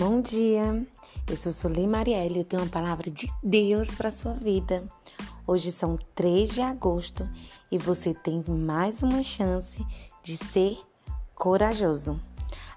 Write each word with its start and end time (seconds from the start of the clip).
Bom 0.00 0.22
dia, 0.22 0.86
eu 1.28 1.36
sou 1.36 1.52
Sully 1.52 1.86
Marielle 1.86 2.40
e 2.40 2.44
tenho 2.44 2.62
uma 2.62 2.70
palavra 2.70 3.10
de 3.10 3.30
Deus 3.42 3.90
para 3.90 4.10
sua 4.10 4.32
vida. 4.32 4.82
Hoje 5.46 5.70
são 5.70 5.98
3 6.14 6.54
de 6.54 6.62
agosto 6.62 7.28
e 7.70 7.76
você 7.76 8.14
tem 8.14 8.42
mais 8.48 9.02
uma 9.02 9.22
chance 9.22 9.86
de 10.22 10.38
ser 10.38 10.78
corajoso. 11.34 12.18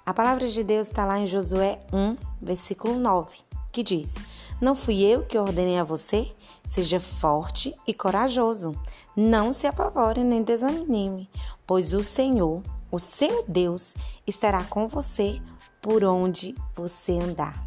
A 0.05 0.13
palavra 0.13 0.49
de 0.49 0.65
Deus 0.65 0.87
está 0.87 1.05
lá 1.05 1.17
em 1.17 1.25
Josué 1.25 1.79
1, 1.93 2.17
versículo 2.41 2.99
9, 2.99 3.37
que 3.71 3.83
diz: 3.83 4.15
Não 4.59 4.75
fui 4.75 5.01
eu 5.01 5.23
que 5.23 5.39
ordenei 5.39 5.77
a 5.77 5.83
você? 5.85 6.29
Seja 6.67 6.99
forte 6.99 7.73
e 7.87 7.93
corajoso. 7.93 8.75
Não 9.15 9.53
se 9.53 9.65
apavore 9.65 10.25
nem 10.25 10.43
desanime, 10.43 11.29
pois 11.65 11.93
o 11.93 12.03
Senhor, 12.03 12.61
o 12.91 12.99
seu 12.99 13.45
Deus, 13.47 13.95
estará 14.27 14.61
com 14.65 14.89
você 14.89 15.39
por 15.83 16.01
onde 16.05 16.55
você 16.73 17.11
andar. 17.11 17.61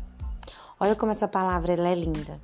Olha 0.81 0.97
como 0.97 1.13
essa 1.13 1.29
palavra 1.29 1.75
ela 1.75 1.87
é 1.87 1.95
linda. 1.95 2.41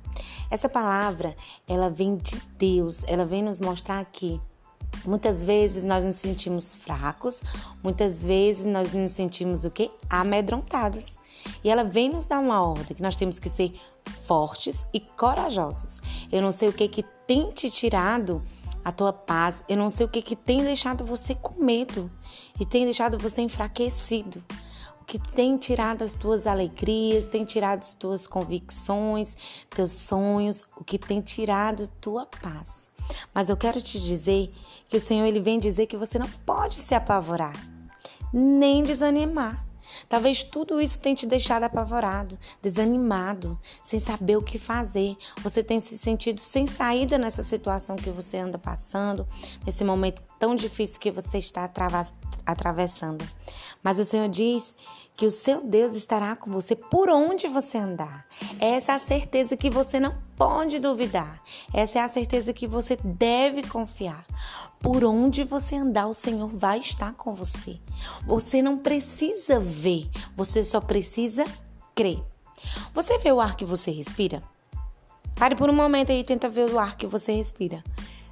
Essa 0.49 0.69
palavra, 0.69 1.35
ela 1.67 1.89
vem 1.89 2.15
de 2.15 2.39
Deus, 2.59 3.03
ela 3.07 3.25
vem 3.25 3.41
nos 3.41 3.59
mostrar 3.59 3.99
aqui. 3.99 4.39
Muitas 5.03 5.43
vezes 5.43 5.83
nós 5.83 6.05
nos 6.05 6.15
sentimos 6.15 6.75
fracos, 6.75 7.41
muitas 7.81 8.23
vezes 8.23 8.67
nós 8.67 8.93
nos 8.93 9.11
sentimos 9.11 9.65
o 9.65 9.71
quê? 9.71 9.89
Amedrontados. 10.07 11.05
E 11.63 11.69
ela 11.71 11.83
vem 11.83 12.07
nos 12.07 12.25
dar 12.25 12.39
uma 12.39 12.61
ordem 12.61 12.95
que 12.95 13.01
nós 13.01 13.15
temos 13.15 13.39
que 13.39 13.49
ser 13.49 13.73
fortes 14.27 14.85
e 14.93 14.99
corajosos. 14.99 16.01
Eu 16.31 16.43
não 16.43 16.51
sei 16.51 16.69
o 16.69 16.73
que 16.73 16.87
que 16.87 17.03
tem 17.25 17.49
te 17.49 17.71
tirado 17.71 18.43
a 18.85 18.91
tua 18.91 19.11
paz, 19.11 19.63
eu 19.67 19.77
não 19.77 19.89
sei 19.89 20.05
o 20.05 20.09
que 20.09 20.21
que 20.21 20.35
tem 20.35 20.63
deixado 20.63 21.03
você 21.03 21.33
com 21.33 21.63
medo 21.63 22.11
e 22.59 22.65
tem 22.65 22.85
deixado 22.85 23.17
você 23.17 23.41
enfraquecido 23.41 24.43
que 25.03 25.19
tem 25.19 25.57
tirado 25.57 26.03
as 26.03 26.13
tuas 26.15 26.47
alegrias, 26.47 27.25
tem 27.25 27.45
tirado 27.45 27.79
as 27.79 27.93
tuas 27.93 28.25
convicções, 28.27 29.35
teus 29.69 29.91
sonhos, 29.91 30.63
o 30.77 30.83
que 30.83 30.97
tem 30.97 31.21
tirado 31.21 31.89
tua 31.99 32.25
paz. 32.25 32.87
Mas 33.33 33.49
eu 33.49 33.57
quero 33.57 33.81
te 33.81 33.99
dizer 33.99 34.53
que 34.87 34.97
o 34.97 35.01
Senhor 35.01 35.25
ele 35.25 35.39
vem 35.39 35.59
dizer 35.59 35.87
que 35.87 35.97
você 35.97 36.17
não 36.17 36.29
pode 36.45 36.79
se 36.79 36.95
apavorar, 36.95 37.55
nem 38.31 38.83
desanimar. 38.83 39.65
Talvez 40.09 40.43
tudo 40.43 40.81
isso 40.81 40.99
tenha 40.99 41.15
te 41.15 41.25
deixado 41.25 41.63
apavorado, 41.63 42.37
desanimado, 42.61 43.59
sem 43.83 43.99
saber 43.99 44.37
o 44.37 44.41
que 44.41 44.57
fazer. 44.57 45.15
Você 45.41 45.63
tem 45.63 45.79
se 45.79 45.97
sentido 45.97 46.41
sem 46.41 46.65
saída 46.65 47.17
nessa 47.17 47.43
situação 47.43 47.95
que 47.95 48.09
você 48.09 48.37
anda 48.37 48.57
passando, 48.57 49.27
nesse 49.65 49.83
momento 49.83 50.21
tão 50.39 50.55
difícil 50.55 50.99
que 50.99 51.11
você 51.11 51.37
está 51.37 51.69
atravessando. 52.45 53.23
Mas 53.83 53.99
o 53.99 54.05
Senhor 54.05 54.29
diz 54.29 54.73
que 55.13 55.27
o 55.27 55.31
seu 55.31 55.61
Deus 55.61 55.93
estará 55.93 56.35
com 56.35 56.49
você 56.49 56.75
por 56.75 57.09
onde 57.09 57.47
você 57.47 57.77
andar. 57.77 58.25
Essa 58.59 58.93
é 58.93 58.95
a 58.95 58.99
certeza 58.99 59.57
que 59.57 59.69
você 59.69 59.99
não 59.99 60.15
pode 60.37 60.79
duvidar. 60.79 61.41
Essa 61.73 61.99
é 61.99 62.01
a 62.01 62.07
certeza 62.07 62.53
que 62.53 62.65
você 62.65 62.95
deve 63.03 63.63
confiar. 63.63 64.25
Por 64.79 65.03
onde 65.03 65.43
você 65.43 65.75
andar, 65.75 66.07
o 66.07 66.13
Senhor 66.13 66.47
vai 66.47 66.79
estar 66.79 67.13
com 67.13 67.33
você. 67.33 67.79
Você 68.25 68.61
não 68.61 68.77
precisa 68.77 69.59
ver, 69.59 70.09
você 70.35 70.63
só 70.63 70.79
precisa 70.79 71.43
crer. 71.93 72.23
Você 72.93 73.17
vê 73.17 73.31
o 73.31 73.41
ar 73.41 73.55
que 73.55 73.65
você 73.65 73.91
respira? 73.91 74.41
Pare 75.35 75.55
por 75.55 75.69
um 75.69 75.75
momento 75.75 76.11
aí 76.11 76.19
e 76.19 76.23
tenta 76.23 76.47
ver 76.47 76.69
o 76.69 76.79
ar 76.79 76.95
que 76.95 77.05
você 77.05 77.33
respira. 77.33 77.83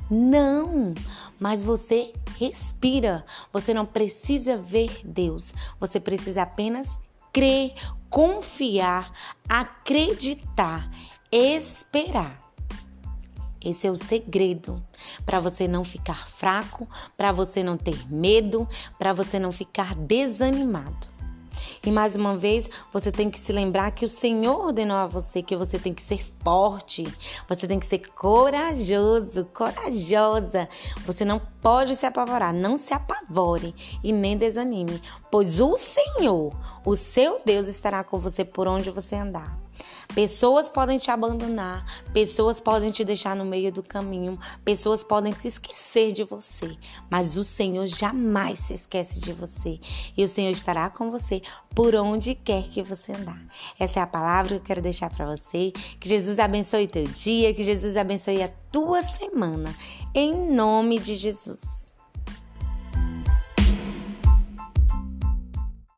Não, 0.09 0.93
mas 1.39 1.63
você 1.63 2.11
respira. 2.41 3.23
Você 3.53 3.71
não 3.71 3.85
precisa 3.85 4.57
ver 4.57 5.01
Deus. 5.05 5.53
Você 5.79 5.99
precisa 5.99 6.41
apenas 6.41 6.99
crer, 7.31 7.75
confiar, 8.09 9.11
acreditar, 9.47 10.89
esperar. 11.31 12.39
Esse 13.63 13.85
é 13.85 13.91
o 13.91 13.95
segredo 13.95 14.83
para 15.23 15.39
você 15.39 15.67
não 15.67 15.83
ficar 15.83 16.27
fraco, 16.27 16.87
para 17.15 17.31
você 17.31 17.61
não 17.61 17.77
ter 17.77 18.11
medo, 18.11 18.67
para 18.97 19.13
você 19.13 19.37
não 19.37 19.51
ficar 19.51 19.93
desanimado. 19.93 21.07
E 21.83 21.89
mais 21.89 22.15
uma 22.15 22.37
vez, 22.37 22.69
você 22.93 23.11
tem 23.11 23.27
que 23.27 23.39
se 23.39 23.51
lembrar 23.51 23.89
que 23.89 24.05
o 24.05 24.09
Senhor 24.09 24.67
ordenou 24.67 24.97
a 24.97 25.07
você 25.07 25.41
que 25.41 25.55
você 25.55 25.79
tem 25.79 25.95
que 25.95 26.01
ser 26.03 26.23
forte, 26.43 27.11
você 27.49 27.67
tem 27.67 27.79
que 27.79 27.87
ser 27.87 28.07
corajoso, 28.09 29.45
corajosa. 29.45 30.69
Você 31.07 31.25
não 31.25 31.41
pode 31.59 31.95
se 31.95 32.05
apavorar, 32.05 32.53
não 32.53 32.77
se 32.77 32.93
apavore 32.93 33.73
e 34.03 34.13
nem 34.13 34.37
desanime, 34.37 35.01
pois 35.31 35.59
o 35.59 35.75
Senhor, 35.75 36.53
o 36.85 36.95
seu 36.95 37.41
Deus, 37.43 37.67
estará 37.67 38.03
com 38.03 38.19
você 38.19 38.45
por 38.45 38.67
onde 38.67 38.91
você 38.91 39.15
andar. 39.15 39.57
Pessoas 40.13 40.67
podem 40.67 40.97
te 40.97 41.09
abandonar, 41.09 41.85
pessoas 42.11 42.59
podem 42.59 42.91
te 42.91 43.03
deixar 43.03 43.35
no 43.35 43.45
meio 43.45 43.71
do 43.71 43.81
caminho, 43.81 44.37
pessoas 44.63 45.03
podem 45.03 45.31
se 45.33 45.47
esquecer 45.47 46.11
de 46.11 46.23
você, 46.23 46.75
mas 47.09 47.37
o 47.37 47.43
Senhor 47.43 47.87
jamais 47.87 48.59
se 48.59 48.73
esquece 48.73 49.19
de 49.19 49.31
você 49.31 49.79
e 50.17 50.23
o 50.23 50.27
Senhor 50.27 50.51
estará 50.51 50.89
com 50.89 51.09
você 51.09 51.41
por 51.73 51.95
onde 51.95 52.35
quer 52.35 52.63
que 52.63 52.83
você 52.83 53.13
andar. 53.13 53.41
Essa 53.79 53.99
é 53.99 54.03
a 54.03 54.07
palavra 54.07 54.49
que 54.49 54.55
eu 54.55 54.61
quero 54.61 54.81
deixar 54.81 55.09
para 55.09 55.25
você. 55.25 55.71
Que 55.99 56.09
Jesus 56.09 56.39
abençoe 56.39 56.87
teu 56.87 57.05
dia, 57.05 57.53
que 57.53 57.63
Jesus 57.63 57.95
abençoe 57.95 58.43
a 58.43 58.49
tua 58.71 59.01
semana, 59.01 59.73
em 60.13 60.51
nome 60.51 60.99
de 60.99 61.15
Jesus. 61.15 61.80